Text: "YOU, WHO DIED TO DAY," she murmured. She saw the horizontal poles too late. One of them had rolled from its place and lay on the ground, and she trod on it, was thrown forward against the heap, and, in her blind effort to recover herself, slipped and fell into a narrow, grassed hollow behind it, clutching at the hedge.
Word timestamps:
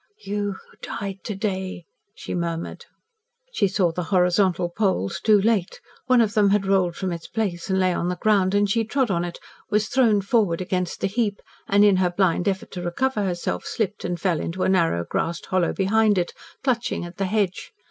"YOU, 0.17 0.53
WHO 0.53 0.77
DIED 0.81 1.23
TO 1.23 1.35
DAY," 1.35 1.85
she 2.15 2.33
murmured. 2.33 2.85
She 3.53 3.67
saw 3.67 3.91
the 3.91 4.05
horizontal 4.05 4.67
poles 4.67 5.19
too 5.19 5.39
late. 5.39 5.79
One 6.07 6.21
of 6.21 6.33
them 6.33 6.49
had 6.49 6.65
rolled 6.65 6.95
from 6.95 7.11
its 7.11 7.27
place 7.27 7.69
and 7.69 7.79
lay 7.79 7.93
on 7.93 8.07
the 8.07 8.15
ground, 8.15 8.55
and 8.55 8.67
she 8.67 8.83
trod 8.83 9.11
on 9.11 9.23
it, 9.23 9.37
was 9.69 9.89
thrown 9.89 10.21
forward 10.21 10.59
against 10.59 11.01
the 11.01 11.07
heap, 11.07 11.39
and, 11.67 11.85
in 11.85 11.97
her 11.97 12.09
blind 12.09 12.47
effort 12.47 12.71
to 12.71 12.81
recover 12.81 13.21
herself, 13.23 13.63
slipped 13.63 14.03
and 14.03 14.19
fell 14.19 14.39
into 14.39 14.63
a 14.63 14.69
narrow, 14.69 15.05
grassed 15.07 15.45
hollow 15.45 15.71
behind 15.71 16.17
it, 16.17 16.33
clutching 16.63 17.05
at 17.05 17.17
the 17.17 17.25
hedge. 17.25 17.71